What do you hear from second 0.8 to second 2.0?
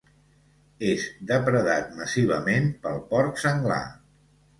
És depredat